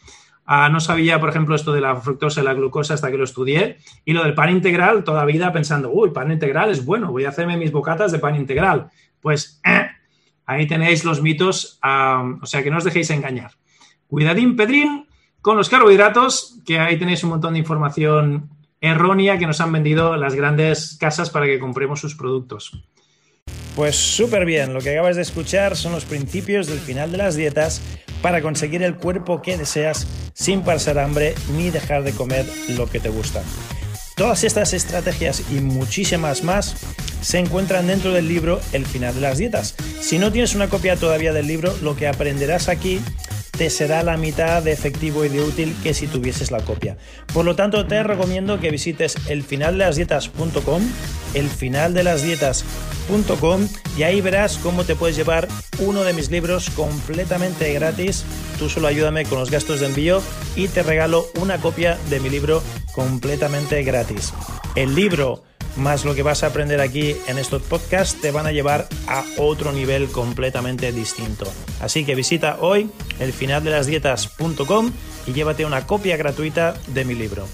Ah, 0.46 0.70
no 0.70 0.80
sabía, 0.80 1.20
por 1.20 1.28
ejemplo, 1.28 1.54
esto 1.54 1.74
de 1.74 1.82
la 1.82 1.96
fructosa 1.96 2.40
y 2.40 2.44
la 2.44 2.54
glucosa 2.54 2.94
hasta 2.94 3.10
que 3.10 3.18
lo 3.18 3.24
estudié. 3.24 3.76
Y 4.06 4.14
lo 4.14 4.24
del 4.24 4.32
pan 4.32 4.48
integral, 4.48 5.04
toda 5.04 5.26
vida 5.26 5.52
pensando, 5.52 5.90
uy, 5.92 6.12
pan 6.12 6.32
integral 6.32 6.70
es 6.70 6.82
bueno, 6.82 7.12
voy 7.12 7.26
a 7.26 7.28
hacerme 7.28 7.58
mis 7.58 7.72
bocatas 7.72 8.10
de 8.10 8.20
pan 8.20 8.36
integral. 8.36 8.88
Pues 9.20 9.60
ahí 10.46 10.66
tenéis 10.66 11.04
los 11.04 11.20
mitos, 11.20 11.78
o 11.82 12.46
sea 12.46 12.62
que 12.62 12.70
no 12.70 12.78
os 12.78 12.84
dejéis 12.84 13.10
engañar. 13.10 13.50
Cuidadín, 14.06 14.56
Pedrín, 14.56 15.08
con 15.42 15.58
los 15.58 15.68
carbohidratos, 15.68 16.58
que 16.64 16.80
ahí 16.80 16.98
tenéis 16.98 17.22
un 17.22 17.28
montón 17.28 17.52
de 17.52 17.58
información 17.58 18.48
errónea 18.80 19.38
que 19.38 19.46
nos 19.46 19.60
han 19.60 19.72
vendido 19.72 20.16
las 20.16 20.34
grandes 20.36 20.96
casas 20.98 21.28
para 21.28 21.44
que 21.44 21.58
compremos 21.58 22.00
sus 22.00 22.14
productos. 22.14 22.82
Pues 23.74 23.96
súper 23.96 24.44
bien, 24.44 24.72
lo 24.72 24.80
que 24.80 24.90
acabas 24.90 25.16
de 25.16 25.22
escuchar 25.22 25.76
son 25.76 25.92
los 25.92 26.04
principios 26.04 26.68
del 26.68 26.78
final 26.78 27.10
de 27.10 27.18
las 27.18 27.34
dietas 27.34 27.80
para 28.22 28.40
conseguir 28.40 28.82
el 28.82 28.94
cuerpo 28.94 29.42
que 29.42 29.58
deseas 29.58 30.06
sin 30.32 30.62
pasar 30.62 30.98
hambre 30.98 31.34
ni 31.56 31.70
dejar 31.70 32.04
de 32.04 32.12
comer 32.12 32.46
lo 32.76 32.88
que 32.88 33.00
te 33.00 33.08
gusta. 33.08 33.42
Todas 34.16 34.44
estas 34.44 34.74
estrategias 34.74 35.42
y 35.50 35.54
muchísimas 35.54 36.44
más 36.44 36.76
se 37.20 37.38
encuentran 37.38 37.88
dentro 37.88 38.12
del 38.12 38.28
libro 38.28 38.60
El 38.72 38.86
final 38.86 39.14
de 39.14 39.20
las 39.20 39.38
dietas. 39.38 39.74
Si 40.00 40.18
no 40.18 40.30
tienes 40.30 40.54
una 40.54 40.68
copia 40.68 40.94
todavía 40.94 41.32
del 41.32 41.48
libro, 41.48 41.74
lo 41.82 41.96
que 41.96 42.06
aprenderás 42.06 42.68
aquí 42.68 43.00
te 43.56 43.70
será 43.70 44.02
la 44.02 44.16
mitad 44.16 44.62
de 44.62 44.72
efectivo 44.72 45.24
y 45.24 45.28
de 45.28 45.40
útil 45.40 45.74
que 45.82 45.94
si 45.94 46.06
tuvieses 46.06 46.50
la 46.50 46.60
copia. 46.60 46.96
Por 47.32 47.44
lo 47.44 47.56
tanto, 47.56 47.86
te 47.86 48.02
recomiendo 48.02 48.60
que 48.60 48.70
visites 48.70 49.16
elfinaldelasdietas.com, 49.28 50.82
elfinaldelasdietas.com 51.34 53.68
y 53.96 54.02
ahí 54.02 54.20
verás 54.20 54.58
cómo 54.58 54.84
te 54.84 54.96
puedes 54.96 55.16
llevar 55.16 55.48
uno 55.78 56.04
de 56.04 56.12
mis 56.12 56.30
libros 56.30 56.68
completamente 56.70 57.72
gratis. 57.74 58.24
Tú 58.58 58.68
solo 58.68 58.88
ayúdame 58.88 59.24
con 59.24 59.38
los 59.38 59.50
gastos 59.50 59.80
de 59.80 59.86
envío 59.86 60.20
y 60.56 60.68
te 60.68 60.82
regalo 60.82 61.26
una 61.40 61.58
copia 61.58 61.98
de 62.10 62.20
mi 62.20 62.28
libro 62.30 62.62
completamente 62.94 63.82
gratis. 63.82 64.32
El 64.74 64.94
libro 64.94 65.42
más 65.76 66.04
lo 66.04 66.14
que 66.14 66.22
vas 66.22 66.44
a 66.44 66.48
aprender 66.48 66.80
aquí 66.80 67.16
en 67.26 67.38
estos 67.38 67.62
podcasts 67.62 68.20
te 68.20 68.30
van 68.30 68.46
a 68.46 68.52
llevar 68.52 68.86
a 69.08 69.24
otro 69.38 69.72
nivel 69.72 70.08
completamente 70.08 70.92
distinto. 70.92 71.50
Así 71.80 72.04
que 72.04 72.14
visita 72.14 72.58
hoy 72.60 72.90
el 73.18 73.32
y 75.26 75.32
llévate 75.32 75.64
una 75.64 75.86
copia 75.86 76.16
gratuita 76.16 76.74
de 76.88 77.04
mi 77.04 77.14
libro. 77.14 77.46